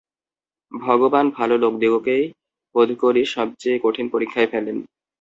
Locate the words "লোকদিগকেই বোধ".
1.63-2.89